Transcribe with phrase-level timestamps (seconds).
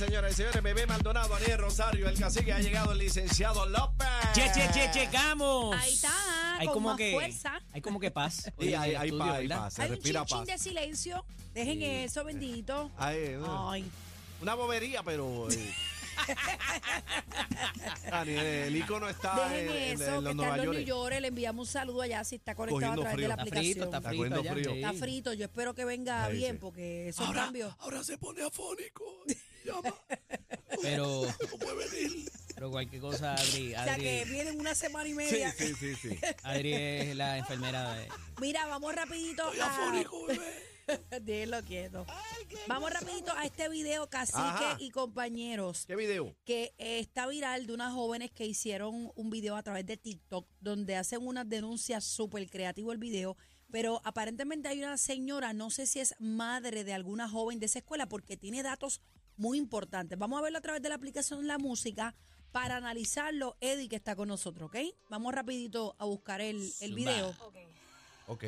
[0.00, 4.08] señoras y señores, bebé Maldonado, Aniel Rosario, el cacique ha llegado el licenciado López.
[4.32, 5.76] Che, che, che, llegamos.
[5.76, 7.60] Ahí está, Hay con como más que fuerza.
[7.72, 8.50] hay como que paz.
[8.58, 10.46] Sí, hay, hay estudio, paz, hay paz, se Hay un respira chin paz.
[10.46, 11.24] de silencio.
[11.52, 11.84] Dejen Sí.
[11.84, 12.90] eso, bendito.
[12.96, 13.70] Ay, no.
[13.70, 13.90] Ay,
[14.40, 15.50] Una bobería, pero...
[15.50, 15.74] eh.
[18.10, 20.64] Daniel, el icono está dejen en, en- eso, en que los está Nueva en los
[20.66, 20.76] York.
[20.78, 21.20] New York.
[21.20, 23.24] Le enviamos un saludo allá si está conectado Cogiendo a través frío.
[23.24, 23.72] de la Está aplicación.
[23.72, 24.72] frito, está Está frito cogiendo allá, frío.
[24.72, 24.78] sí.
[24.78, 25.32] Está frito.
[25.34, 26.58] Yo espero que venga Ahí bien sí.
[26.60, 27.74] porque esos Ahora, cambios.
[27.78, 29.04] ahora se pone afónico.
[29.64, 29.94] Llama,
[30.80, 32.30] Pero no puede venir.
[32.54, 35.52] pero cualquier cosa Adri, O sea que Adri, vienen una semana y Sí, media.
[35.52, 36.18] sí, sí, sí.
[36.42, 38.08] Adri es la enfermera de
[38.40, 39.66] Mira, vamos rapidito Estoy a...
[39.66, 40.64] afónico, bebé.
[41.20, 42.06] Déjenlo quieto.
[42.66, 44.76] Vamos rapidito a este video, cacique Ajá.
[44.78, 45.86] y compañeros.
[45.86, 46.36] ¿Qué video?
[46.44, 50.46] que eh, está viral de unas jóvenes que hicieron un video a través de TikTok
[50.60, 53.36] donde hacen unas denuncias súper creativo el video,
[53.70, 57.80] pero aparentemente hay una señora, no sé si es madre de alguna joven de esa
[57.80, 59.00] escuela porque tiene datos
[59.36, 60.18] muy importantes.
[60.18, 62.14] Vamos a verlo a través de la aplicación La Música
[62.52, 63.56] para analizarlo.
[63.60, 64.76] Eddie que está con nosotros, ¿ok?
[65.08, 67.30] Vamos rapidito a buscar el, el video.
[67.40, 67.56] Ok.
[68.26, 68.44] Ok.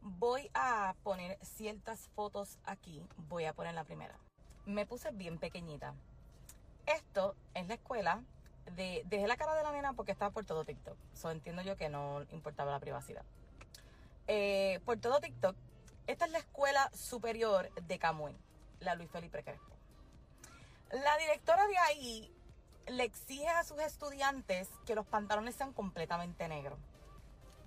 [0.00, 3.04] Voy a poner ciertas fotos aquí.
[3.28, 4.16] Voy a poner la primera.
[4.66, 5.94] Me puse bien pequeñita.
[6.86, 8.22] Esto es la escuela.
[8.76, 10.96] De, dejé la cara de la nena porque estaba por todo TikTok.
[11.14, 13.24] So entiendo yo que no importaba la privacidad.
[14.26, 15.56] Eh, por todo TikTok,
[16.06, 18.36] esta es la escuela superior de Camuy,
[18.80, 19.74] la Luis Felipe Crespo.
[20.90, 22.34] La directora de ahí
[22.88, 26.78] le exige a sus estudiantes que los pantalones sean completamente negros.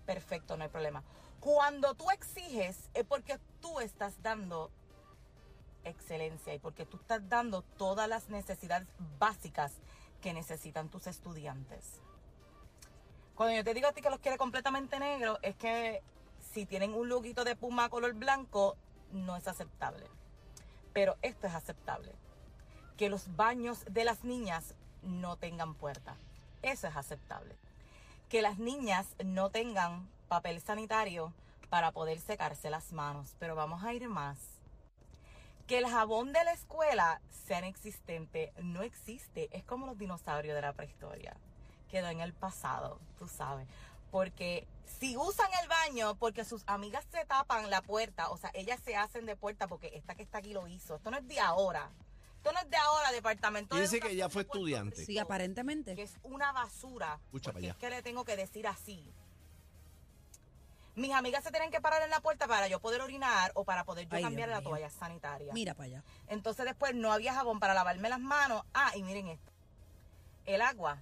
[0.06, 1.04] Perfecto, no hay problema.
[1.42, 4.72] Cuando tú exiges es porque tú estás dando
[5.84, 8.88] excelencia y porque tú estás dando todas las necesidades
[9.20, 9.74] básicas
[10.22, 12.00] que necesitan tus estudiantes.
[13.36, 16.02] Cuando yo te digo a ti que los quiere completamente negros, es que
[16.54, 18.78] si tienen un loguito de puma color blanco,
[19.12, 20.06] no es aceptable.
[20.94, 22.14] Pero esto es aceptable.
[22.96, 26.16] Que los baños de las niñas no tengan puerta.
[26.62, 27.58] Eso es aceptable
[28.32, 31.34] que las niñas no tengan papel sanitario
[31.70, 33.36] para poder secarse las manos.
[33.38, 34.38] Pero vamos a ir más.
[35.68, 38.54] Que el jabón de la escuela sea inexistente.
[38.64, 39.50] No existe.
[39.52, 41.36] Es como los dinosaurios de la prehistoria.
[41.90, 43.68] Quedó en el pasado, tú sabes.
[44.10, 48.80] Porque si usan el baño porque sus amigas se tapan la puerta, o sea, ellas
[48.86, 50.96] se hacen de puerta porque esta que está aquí lo hizo.
[50.96, 51.92] Esto no es de ahora.
[52.38, 55.06] Esto no es de ahora, departamento de Dice que ella fue estudiante.
[55.06, 55.94] Sí, aparentemente.
[55.94, 57.20] que es una basura.
[57.26, 59.14] Escucha porque para es que le tengo que decir así.
[61.02, 63.86] Mis amigas se tienen que parar en la puerta para yo poder orinar o para
[63.86, 65.52] poder yo Ay, cambiar Dios la toalla sanitaria.
[65.52, 66.04] Mira para allá.
[66.28, 68.64] Entonces después no había jabón para lavarme las manos.
[68.76, 69.52] Ah, y miren esto.
[70.46, 71.02] El agua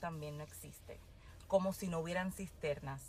[0.00, 0.98] también no existe.
[1.46, 3.02] Como si no hubieran cisternas.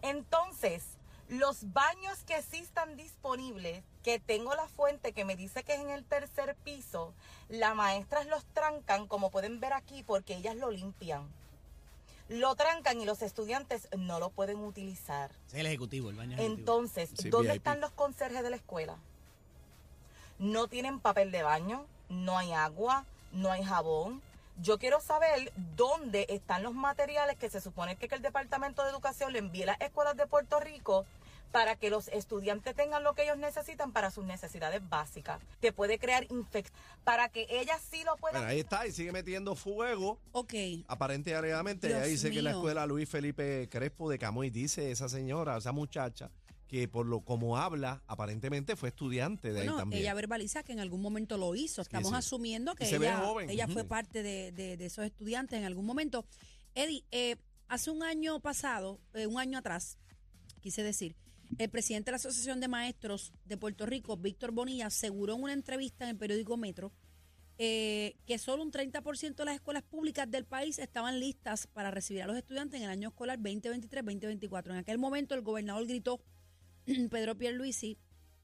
[0.00, 0.96] Entonces,
[1.28, 5.80] los baños que sí están disponibles, que tengo la fuente que me dice que es
[5.80, 7.12] en el tercer piso,
[7.50, 11.28] las maestras los trancan, como pueden ver aquí, porque ellas lo limpian.
[12.28, 15.30] Lo trancan y los estudiantes no lo pueden utilizar.
[15.48, 16.58] es el ejecutivo, el baño ejecutivo.
[16.60, 17.58] Entonces, Sí, ¿dónde VIP.
[17.58, 18.96] están los conserjes de la escuela?
[20.38, 24.22] No tienen papel de baño, no hay agua, no hay jabón.
[24.62, 29.32] Yo quiero saber dónde están los materiales que se supone que el Departamento de Educación
[29.32, 31.04] le envíe a las escuelas de Puerto Rico
[31.54, 35.40] para que los estudiantes tengan lo que ellos necesitan para sus necesidades básicas.
[35.60, 38.40] Te puede crear infección para que ellas sí lo puedan.
[38.40, 40.18] Bueno, ahí está, y sigue metiendo fuego.
[40.32, 40.52] Ok.
[40.88, 44.90] Aparente y alegadamente, Dios ella dice que la escuela Luis Felipe Crespo de Camuy, dice
[44.90, 46.32] esa señora, esa muchacha,
[46.66, 50.02] que por lo como habla, aparentemente fue estudiante de ahí también.
[50.02, 51.82] ella verbaliza que en algún momento lo hizo.
[51.82, 52.16] Estamos sí.
[52.16, 56.24] asumiendo que ella, fue parte de, de- de esos estudiantes en algún momento.
[56.74, 57.36] Eddie, eh,
[57.68, 59.98] hace un año pasado, eh, un año atrás,
[60.60, 61.14] quise decir,
[61.58, 65.52] el presidente de la Asociación de Maestros de Puerto Rico, Víctor Bonilla, aseguró en una
[65.52, 66.92] entrevista en el periódico Metro
[67.56, 72.22] eh, que solo un 30% de las escuelas públicas del país estaban listas para recibir
[72.22, 74.70] a los estudiantes en el año escolar 2023-2024.
[74.70, 76.20] En aquel momento el gobernador gritó,
[77.10, 77.96] Pedro Pierluisi,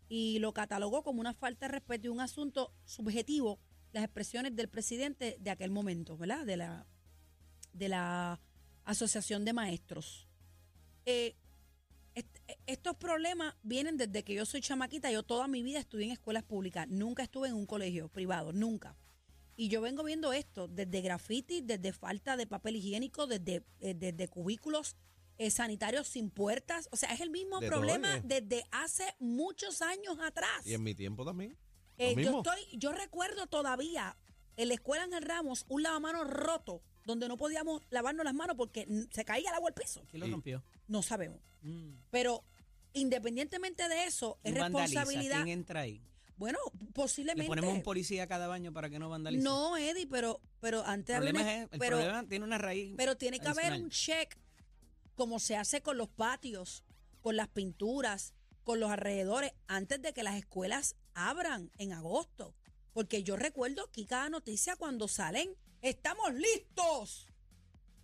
[0.08, 3.58] y lo catalogó como una falta de respeto y un asunto subjetivo
[3.92, 6.46] las expresiones del presidente de aquel momento, ¿verdad?
[6.46, 6.86] De la,
[7.72, 8.40] de la
[8.84, 10.28] Asociación de Maestros.
[11.04, 11.34] Eh,
[12.72, 15.10] estos problemas vienen desde que yo soy chamaquita.
[15.10, 16.88] Yo toda mi vida estudié en escuelas públicas.
[16.88, 18.96] Nunca estuve en un colegio privado, nunca.
[19.56, 24.28] Y yo vengo viendo esto desde graffiti, desde falta de papel higiénico, desde, eh, desde
[24.28, 24.96] cubículos
[25.40, 26.88] eh, sanitarios sin puertas.
[26.92, 28.22] O sea, es el mismo De todo, problema eh.
[28.24, 30.66] desde hace muchos años atrás.
[30.66, 31.56] Y en mi tiempo también.
[31.96, 34.16] Eh, yo estoy, yo recuerdo todavía
[34.56, 38.56] en la escuela en el Ramos un lavamanos roto donde no podíamos lavarnos las manos
[38.56, 40.02] porque se caía el agua al piso.
[40.10, 40.62] ¿Quién lo rompió?
[40.88, 41.40] No sabemos.
[41.62, 41.92] Mm.
[42.10, 42.44] Pero
[42.92, 45.36] independientemente de eso, es responsabilidad.
[45.44, 46.02] ¿Quién entra ahí?
[46.36, 47.46] Bueno, ¿Le posiblemente.
[47.48, 49.42] ponemos un policía cada baño para que no vandalice?
[49.44, 52.94] no, Eddie, pero, pero antes El problema, una- es, el pero, problema tiene una raíz.
[52.96, 54.36] pero tiene que haber un check
[55.14, 56.82] como se hace con los patios,
[57.20, 58.32] con las pinturas,
[58.64, 62.54] con los alrededores, antes de que las escuelas abran en agosto.
[62.94, 67.28] Porque yo recuerdo aquí cada noticia cuando salen, estamos listos.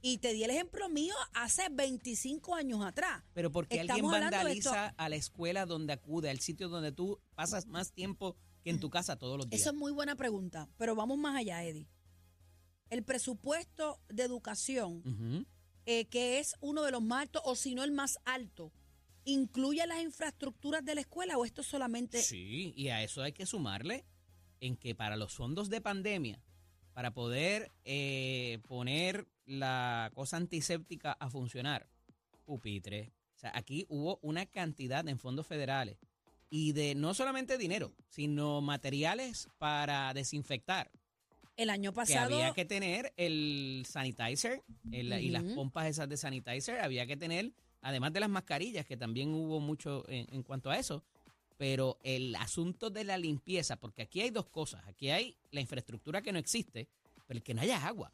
[0.08, 3.24] Y te di el ejemplo mío hace 25 años atrás.
[3.34, 7.20] Pero porque alguien Estamos esto- vandaliza a la escuela donde acude, al sitio donde tú
[7.34, 9.60] pasas más tiempo que en tu casa todos los días.
[9.60, 11.88] Eso es muy buena pregunta, pero vamos más allá, Eddie.
[12.88, 15.02] El presupuesto de educación,
[15.86, 18.72] eh, que es uno de los más altos, o si no el más alto,
[19.24, 23.44] ¿incluye las infraestructuras de la escuela o esto solamente Sí, y a eso hay que
[23.44, 24.04] sumarle
[24.60, 26.40] en que para los fondos de pandemia,
[26.92, 31.88] para poder eh, poner la cosa antiséptica a funcionar,
[32.44, 33.12] pupitre.
[33.34, 35.98] O sea, aquí hubo una cantidad en fondos federales
[36.50, 40.90] y de no solamente dinero, sino materiales para desinfectar.
[41.58, 42.34] el año que pasado?
[42.34, 44.62] había que tener el sanitizer
[44.92, 48.96] el- y las pompas esas de sanitizer, había que tener, además de las mascarillas, que
[48.98, 51.02] también hubo mucho en, en cuanto a eso,
[51.56, 56.20] pero el asunto de la limpieza, porque aquí hay dos cosas, aquí hay la infraestructura
[56.20, 56.88] que no existe,
[57.26, 58.12] pero el que no haya agua,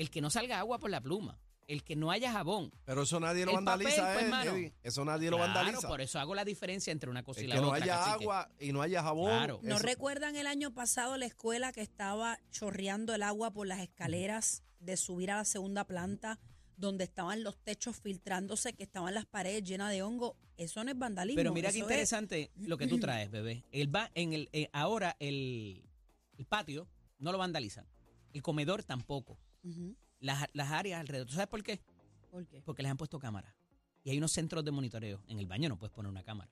[0.00, 1.38] el que no salga agua por la pluma,
[1.68, 2.72] el que no haya jabón.
[2.86, 4.50] Pero eso nadie lo El papel, vandaliza, pues, eh, mano.
[4.56, 4.72] Eddie.
[4.82, 5.88] Eso nadie lo Claro, vandaliza.
[5.88, 7.82] por eso hago la diferencia entre una cosa y Es la que no otra.
[7.84, 9.28] haya agua y no haya jabón.
[9.30, 9.60] Claro.
[9.62, 13.80] ¿No eso- recuerdan el año pasado la escuela que estaba chorreando el agua por las
[13.80, 16.38] escaleras de subir a la segunda planta,
[16.76, 20.36] donde estaban los techos filtrándose, que estaban las paredes llenas de hongo?
[20.56, 21.38] Eso no es vandalismo.
[21.38, 23.64] Pero mira qué es- interesante lo que tú traes, bebé.
[23.70, 25.84] El va en el eh, ahora el,
[26.38, 26.88] el patio
[27.18, 27.86] no lo vandalizan.
[28.32, 29.38] El comedor tampoco.
[30.20, 31.26] Las, las áreas alrededor.
[31.26, 31.80] ¿Tú sabes por qué?
[32.30, 32.62] ¿Por qué?
[32.62, 33.54] Porque les han puesto cámaras.
[34.04, 35.22] Y hay unos centros de monitoreo.
[35.28, 36.50] En el baño no puedes poner una cámara.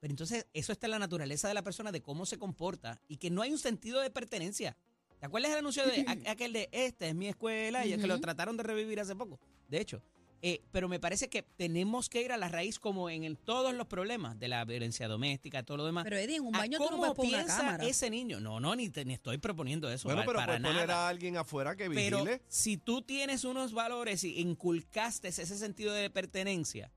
[0.00, 3.16] Pero entonces eso está en la naturaleza de la persona, de cómo se comporta y
[3.16, 4.76] que no hay un sentido de pertenencia.
[5.18, 8.20] ¿Te acuerdas del anuncio de aquel de esta es mi escuela y es que lo
[8.20, 9.40] trataron de revivir hace poco?
[9.68, 10.02] De hecho,
[10.46, 13.72] eh, pero me parece que tenemos que ir a la raíz como en el- todos
[13.72, 16.04] los problemas de la violencia doméstica, todo lo demás.
[16.04, 17.84] Pero Eddie, en un ¿A baño tú no ¿Cómo puedes poner una piensa cámara.
[17.86, 18.40] ese niño?
[18.40, 20.06] No, no, ni, te- ni estoy proponiendo eso.
[20.06, 21.06] Bueno, pero para puedes poner nada.
[21.06, 22.42] a alguien afuera que Pero vigile.
[22.48, 26.92] si tú tienes unos valores y inculcaste ese sentido de pertenencia,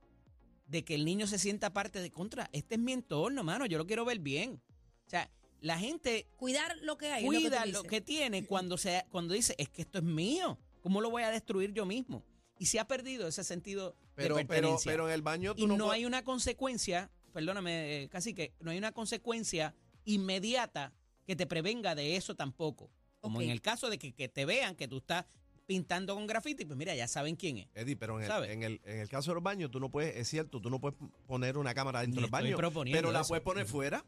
[0.67, 3.77] de que el niño se sienta parte de contra, este es mi entorno, mano, yo
[3.77, 4.61] lo quiero ver bien.
[5.05, 7.23] O sea, la gente Cuidar lo que hay.
[7.23, 10.03] es lo que cuida lo que tiene cuando, se, cuando dice, es que esto es
[10.03, 12.25] mío, ¿cómo lo voy a destruir yo mismo?
[12.59, 14.91] Y se ha perdido ese sentido Pero, de pero, pertenencia.
[14.91, 18.77] pero en el baño tú y no, hay una consecuencia, perdóname, casi que no hay
[18.77, 19.75] una consecuencia
[20.05, 20.93] inmediata
[21.25, 22.89] que te prevenga de eso tampoco.
[23.19, 25.25] Como en el caso de que, que te vean que tú estás
[25.65, 27.67] pintando con grafiti, pues mira, ya saben quién es.
[27.75, 30.15] Eddie, pero en el, en, el, en el caso de los baños, tú no puedes,
[30.15, 32.57] es cierto, tú no puedes poner una cámara dentro Ni del baño.
[32.85, 33.27] Pero la eso.
[33.27, 34.05] puedes poner fuera.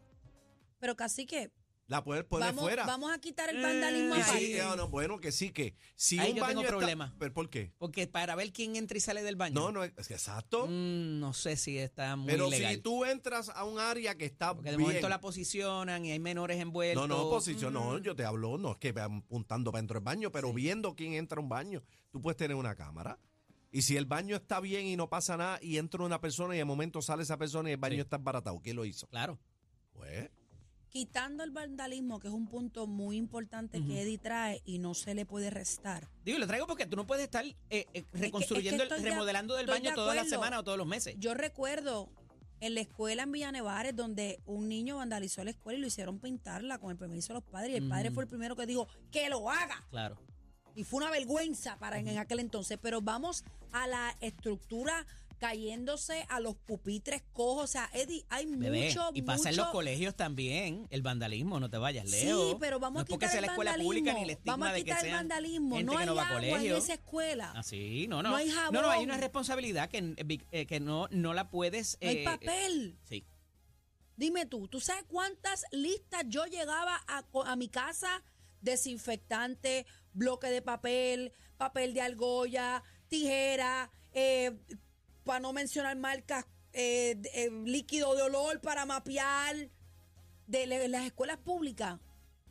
[0.80, 1.52] Pero casi que
[1.90, 2.86] La puedes poner vamos, fuera.
[2.86, 6.38] vamos a quitar el vandalismo Eh, sí, no, bueno, que sí, que si Ahí un
[6.38, 7.16] yo baño tengo está- problema.
[7.18, 7.74] ¿Pero por qué?
[7.80, 9.56] Porque para ver quién entra y sale del baño.
[9.60, 10.68] No, no, es que exacto.
[10.68, 12.76] mm, no sé si está muy pero legal.
[12.76, 14.88] si tú entras a un área que está Porque de bien.
[14.88, 17.08] momento la posicionan y hay menores envueltos.
[17.08, 20.32] No, no, posición, no, yo te hablo, no es que apuntando para dentro del baño,
[20.32, 21.82] pero viendo quién entra a un baño,
[22.12, 23.18] tú puedes tener una cámara.
[23.72, 26.60] Y si el baño está bien y no pasa nada, y entra una persona y
[26.60, 28.02] de momento sale esa persona y el baño Sí.
[28.02, 29.08] está embaratado, ¿quién lo hizo?
[29.08, 29.40] Claro.
[29.94, 30.30] Pues,
[30.90, 35.14] Quitando el vandalismo, que es un punto muy importante que Eddie trae y no se
[35.14, 36.08] le puede restar.
[36.26, 39.04] Digo, lo traigo porque tú no puedes estar eh, eh, es que reconstruyendo, el- estoy
[39.04, 40.38] de- remodelando del baño de todas las acuerdo.
[40.44, 41.16] semanas o todos los meses.
[41.20, 42.10] Yo recuerdo
[42.60, 46.80] en la escuela en Villanevares donde un niño vandalizó la escuela y lo hicieron pintarla
[46.80, 49.30] con el permiso de los padres y el padre fue el primero que dijo que
[49.30, 49.86] lo haga.
[49.92, 50.18] Claro.
[50.76, 52.78] Y fue una vergüenza para en aquel entonces.
[52.82, 55.06] Pero vamos a la estructura
[55.40, 57.64] cayéndose a los pupitres cojos.
[57.64, 61.70] O sea, Eddie, hay Bebé, mucho, y pasa en los colegios también, el vandalismo, no
[61.70, 62.52] te vayas, Leo.
[62.52, 64.30] Sí, pero vamos no a es porque quitar sea el la escuela pública ni el
[64.30, 65.76] estigma vamos a de que quitar el vandalismo.
[65.78, 67.52] gente No que hay no va a en esa escuela.
[67.56, 68.30] Así, no, no.
[68.30, 69.04] No hay No, no, hay jabón.
[69.06, 70.16] una responsabilidad que,
[70.52, 71.98] eh, que no, no la puedes.
[72.02, 72.98] No hay eh, papel.
[73.06, 73.26] Sí.
[74.18, 78.22] Dime tú, ¿tú sabes cuántas listas yo llegaba a, a mi casa?
[78.62, 84.58] Desinfectante, bloque de papel, papel de argolla, tijera, eh,
[85.30, 86.44] para no mencionar marcas,
[86.74, 89.70] eh, eh, líquido de olor para mapear
[90.48, 92.00] de, las escuelas públicas.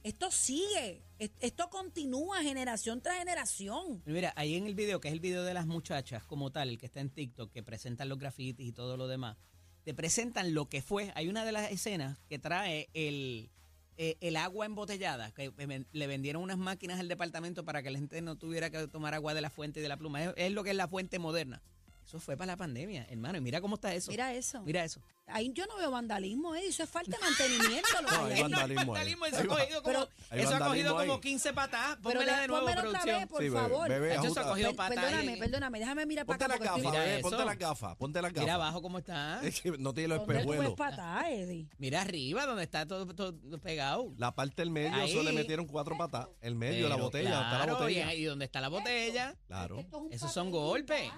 [0.05, 4.01] Esto sigue, es- esto continúa generación tras generación.
[4.07, 6.79] Mira, ahí en el video, que es el video de las muchachas como tal, el
[6.79, 9.37] que está en TikTok, que presentan los grafitis y todo lo demás,
[9.83, 11.11] te presentan lo que fue.
[11.17, 13.51] Hay una de las escenas que trae el,
[13.97, 15.53] eh, el agua embotellada, que
[15.91, 19.35] le vendieron unas máquinas al departamento para que la gente no tuviera que tomar agua
[19.35, 20.23] de la fuente y de la pluma.
[20.23, 21.61] Es lo que es la fuente moderna.
[22.09, 23.37] Eso fue para la pandemia, hermano.
[23.37, 24.11] Y mira cómo está eso.
[24.11, 24.63] Mira eso.
[24.63, 24.99] Mira eso.
[25.27, 27.87] Ahí yo no veo vandalismo, Eddie, eso es falta de mantenimiento.
[28.01, 29.31] lo No, hay vandalismo ahí.
[29.35, 29.93] Eso ha cogido como,
[30.31, 31.21] Pero- eso ha cogido como ahí.
[31.21, 31.99] 15 patadas.
[31.99, 33.07] Pónmela de- nuevo, otra producción.
[33.19, 33.89] vez, por Sí, bebé, favor.
[33.91, 34.41] bebé, ajusta.
[34.41, 35.39] ha cogido patas perdóname, ahí.
[35.39, 36.53] perdóname, déjame mirar para Ponte acá.
[36.55, 37.45] porque gafas, estoy- Mira bebé, ponte eso.
[37.45, 38.55] las gafas, ponte las Mira gafas.
[38.55, 39.41] abajo cómo está.
[39.45, 40.75] Es que no tiene los ¿Dónde tú ves espejuelos.
[40.79, 41.69] patas, Eddie?
[41.77, 44.15] Mira arriba donde está todo, todo pegado.
[44.17, 45.11] La parte del medio, Ahí.
[45.11, 46.27] eso le metieron cuatro patas.
[46.41, 48.15] El medio, la botella, está la claro, botella.
[48.15, 49.85] Y, y donde está la botella, Claro.
[50.11, 51.11] Esos son golpes.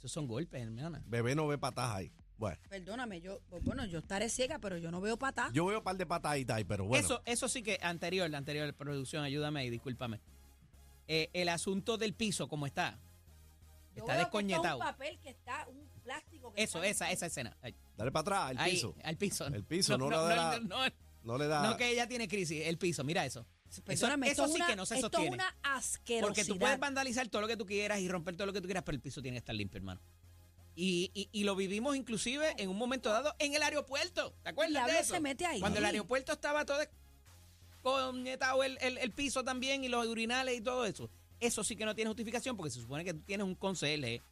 [0.00, 1.02] Esos son golpes, hermana.
[1.06, 2.10] Bebé no ve patas ahí.
[2.38, 5.52] Bueno, Perdóname, yo, pues, bueno, yo estaré ciega, pero yo no veo patas.
[5.52, 7.04] yo veo un par de patas ahí, ahí, pero bueno.
[7.04, 10.18] Eso, eso sí que anterior, la anterior producción, ayúdame ahí, discúlpame.
[11.06, 12.92] Eh, el asunto del piso, ¿cómo está?
[13.94, 14.78] Yo Está veo que esto descoñetado.
[14.82, 17.54] Es un papel que está, un plástico que Eso, está- esa, esa escena.
[17.60, 18.94] Ahí, Dale para atrás, el ahí, piso.
[19.04, 19.46] al piso.
[19.48, 20.78] El piso, no no, no, no,
[21.24, 21.62] No le da.
[21.68, 23.44] no que ella tiene crisis, el piso, mira eso.
[23.84, 25.28] Perdóname, eso sí una- que no se esto sostiene.
[25.28, 26.26] es una asquerosidad.
[26.28, 28.66] Porque tú puedes vandalizar todo lo que tú quieras y romper todo lo que tú
[28.66, 30.00] quieras, pero el piso tiene que estar limpio, hermano.
[30.74, 34.34] Y, y- y lo vivimos inclusive en un momento dado en el aeropuerto.
[34.42, 35.14] ¿Te acuerdas de eso?
[35.14, 35.60] se mete ahí.
[35.60, 36.78] Cuando el aeropuerto estaba todo
[37.82, 41.10] coñetado el, el, el piso también y los urinales y todo eso.
[41.40, 44.22] Eso sí que no tiene justificación porque se supone que tú tienes un conserje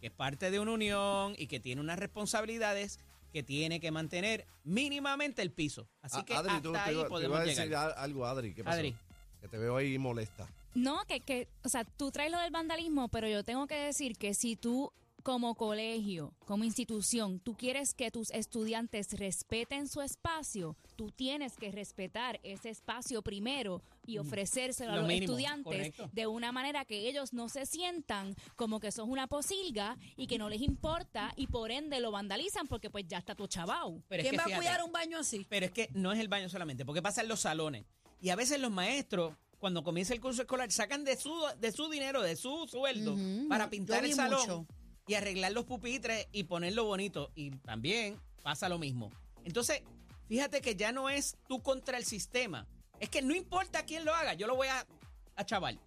[0.00, 2.98] que es parte de una unión y que tiene unas responsabilidades
[3.32, 5.88] que tiene que mantener mínimamente el piso.
[6.02, 7.94] Así Ah, que Adri, hasta tú, te ahí te podemos iba a decir llegar.
[7.96, 8.54] algo, Adri.
[8.54, 8.76] ¿Qué pasó?
[8.76, 8.96] Adri.
[9.40, 10.48] Que te veo ahí molesta.
[10.74, 14.16] No, que, que, o sea, tú traes lo del vandalismo, pero yo tengo que decir
[14.16, 20.76] que si tú como colegio, como institución, tú quieres que tus estudiantes respeten su espacio,
[20.96, 26.10] tú tienes que respetar ese espacio primero y ofrecérselo a Lo los mínimo, estudiantes correcto.
[26.12, 30.38] de una manera que ellos no se sientan como que son una posilga y que
[30.38, 34.02] no les importa y por ende lo vandalizan porque pues ya está tu chabao.
[34.08, 35.46] Pero es ¿Quién que va a cuidar un baño así?
[35.48, 37.84] Pero es que no es el baño solamente, porque pasa en los salones.
[38.20, 41.88] Y a veces los maestros, cuando comienza el curso escolar, sacan de su, de su
[41.88, 43.16] dinero, de su sueldo,
[43.48, 44.66] para pintar el salón mucho.
[45.06, 47.30] y arreglar los pupitres y ponerlo bonito.
[47.34, 49.10] Y también pasa lo mismo.
[49.44, 49.82] Entonces,
[50.28, 52.66] fíjate que ya no es tú contra el sistema.
[53.02, 54.86] Es que no importa quién lo haga, yo lo voy a,
[55.34, 55.80] a chaval.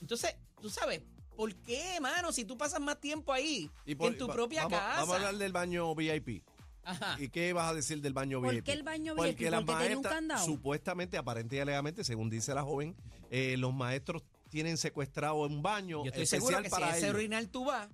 [0.00, 1.02] Entonces, tú sabes,
[1.36, 2.32] ¿por qué, mano?
[2.32, 5.00] Si tú pasas más tiempo ahí, por- en tu va- propia vamos, casa.
[5.00, 6.42] Vamos a hablar del baño VIP.
[6.84, 7.16] Ajá.
[7.20, 8.64] ¿Y qué vas a decir del baño ¿Por VIP?
[8.64, 9.50] qué el baño Porque VIP?
[9.50, 10.44] las ¿Porque un maestras, candado?
[10.46, 12.96] supuestamente, aparente y alegadamente, según dice la joven,
[13.30, 17.06] eh, los maestros tienen secuestrado un baño Yo estoy especial seguro que si para ese
[17.06, 17.16] ellos.
[17.16, 17.88] urinal tú vas,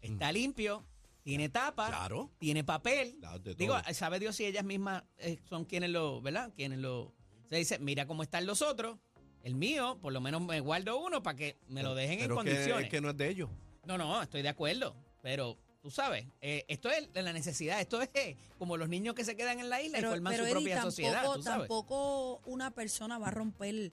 [0.00, 0.84] está limpio,
[1.24, 2.30] tiene tapa, Claro.
[2.38, 3.16] tiene papel.
[3.18, 6.52] Claro, Digo, sabe Dios si ellas mismas eh, son quienes lo, ¿verdad?
[6.56, 7.12] Quienes lo...
[7.48, 8.98] Se dice, mira cómo están los otros.
[9.42, 12.34] El mío, por lo menos me guardo uno para que me lo dejen en Pero
[12.40, 12.84] es que- condiciones.
[12.84, 13.50] es que no es de ellos.
[13.84, 14.94] No, no, estoy de acuerdo.
[15.22, 17.78] Pero tú sabes, eh, esto es de la necesidad.
[17.80, 20.42] Esto es eh, como los niños que se quedan en la isla y forman su
[20.42, 21.24] Eddie, propia tampoco, sociedad.
[21.34, 21.58] ¿tú sabes?
[21.68, 23.92] tampoco una persona va a romper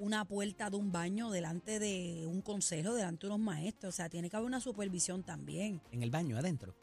[0.00, 3.94] una puerta de un baño delante de un consejo, delante de unos maestros.
[3.94, 5.80] O sea, tiene que haber una supervisión también.
[5.92, 6.74] En el baño, adentro.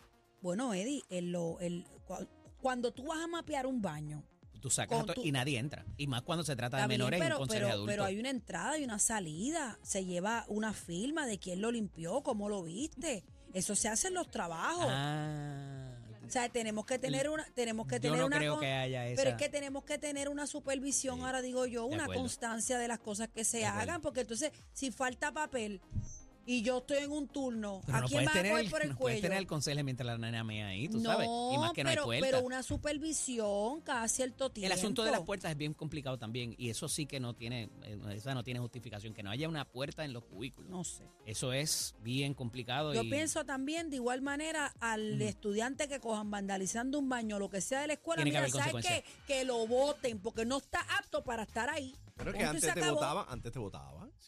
[0.41, 2.27] Bueno, Eddie, en lo, el, cua-
[2.61, 4.23] cuando tú vas a mapear un baño,
[4.65, 5.85] Tú sacas a tu- y nadie entra.
[5.95, 7.91] Y más cuando se trata de menores en pero, un consejo pero, adulto.
[7.91, 9.77] pero hay una entrada y una salida.
[9.83, 13.23] Se lleva una firma de quién lo limpió, cómo lo viste.
[13.53, 14.87] Eso se hace en los trabajos.
[14.89, 15.91] Ah,
[16.25, 19.07] O sea, tenemos que tener una, tenemos que Yo tener no una creo que haya
[19.07, 19.21] esa.
[19.21, 22.23] Pero es que tenemos que tener una supervisión, ahora digo yo, de una acuerdo.
[22.23, 25.79] constancia de las cosas que se hagan, porque entonces, si falta papel
[26.45, 28.65] y yo estoy en un turno, Pero ¿a no quién puedes va a tener coger
[28.65, 29.21] el, por el no puedes cuello?
[29.21, 31.27] tener el consejo mientras la nena mía ahí, tú no, sabes.
[31.27, 32.25] Y más que no pero, hay puerta.
[32.37, 34.73] pero una supervisión cada cierto tiempo.
[34.73, 36.53] el asunto de las puertas es bien complicado también.
[36.57, 39.13] Y eso sí que no tiene, eh, esa no tiene justificación.
[39.13, 40.69] Que no haya una puerta en los cubículos.
[40.69, 41.03] No sé.
[41.25, 42.93] Eso es bien complicado.
[42.93, 47.49] Yo y pienso también, de igual manera, al estudiante que cojan vandalizando un baño, lo
[47.49, 48.89] que sea de la escuela, Tiene que mira, haber ¿sabes qué?
[49.03, 49.25] consecuencias.
[49.27, 51.95] Que lo voten, porque no está apto para estar ahí.
[52.15, 52.95] Pero es que Punto y antes te acabó.
[52.95, 53.59] votaban, antes te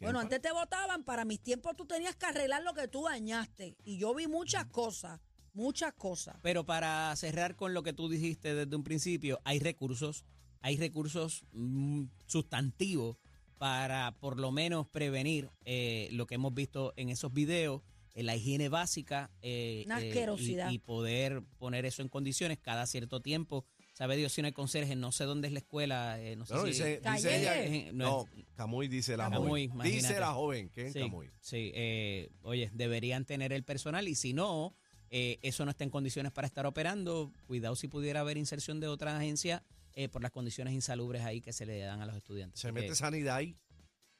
[0.01, 3.75] Bueno, antes te votaban, para mis tiempos tú tenías que arreglar lo que tú dañaste.
[3.83, 5.19] Y yo vi muchas cosas,
[5.53, 6.35] muchas cosas.
[6.41, 10.25] Pero para cerrar con lo que tú dijiste desde un principio, hay recursos,
[10.61, 13.17] hay recursos mm, sustantivos
[13.57, 17.81] para por lo menos prevenir eh, lo que hemos visto en esos videos,
[18.13, 23.21] en la higiene básica eh, Una eh, y poder poner eso en condiciones cada cierto
[23.21, 23.65] tiempo.
[23.97, 26.53] Sabe Dios si no hay conserje, no sé dónde es la escuela, eh, no sé
[26.53, 26.67] No, si...
[26.67, 27.63] dice, dice ella.
[27.65, 28.25] Eh, No,
[28.55, 29.91] Camuy dice la Camuy, joven.
[29.91, 31.31] Dice la joven que es Sí, Camuy.
[31.39, 34.75] sí, eh, oye, deberían tener el personal y si no,
[35.09, 38.87] eh, eso no está en condiciones para estar operando, cuidado si pudiera haber inserción de
[38.87, 39.63] otra agencia
[39.93, 42.59] eh, por las condiciones insalubres ahí que se le dan a los estudiantes.
[42.59, 43.57] Se mete sanidad ahí,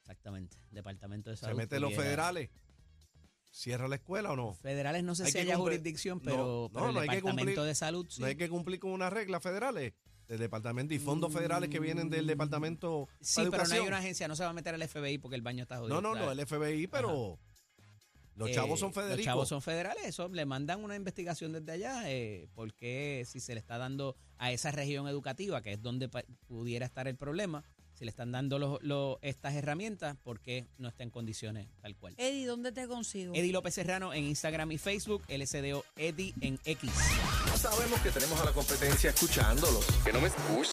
[0.00, 1.56] Exactamente, Departamento de se Salud.
[1.58, 2.48] mete los federales.
[3.50, 4.54] ¿Cierra la escuela o no?
[4.54, 7.16] Federales no sé Hay si haya cumplir- jurisdicción, no, pero, no, el no hay que
[7.16, 8.20] Departamento cumplir- de Salud sí.
[8.20, 9.94] No hay que cumplir con unas reglas federales
[10.28, 14.28] del departamento y fondos federales que vienen del departamento Sí, pero no hay una agencia,
[14.28, 16.00] no se va a meter al FBI porque el baño está jodido.
[16.00, 17.38] No, no, no, el FBI, pero
[18.36, 19.16] los chavos Eh, son federicos.
[19.18, 23.54] Los chavos son federales, eso le mandan una investigación desde allá, eh, porque si se
[23.54, 26.08] le está dando a esa región educativa, que es donde
[26.46, 27.64] pudiera estar el problema,
[27.98, 31.96] si le están dando los- los- estas herramientas, ¿por qué no está en condiciones tal
[31.96, 32.14] cual?
[32.16, 33.34] Eddie, ¿dónde te consigo?
[33.34, 36.90] Eddie López Serrano en Instagram y Facebook, LSDO Eddie en X.
[37.56, 39.84] Sabemos que tenemos a la competencia escuchándolos.
[40.04, 40.66] Que no me escuche.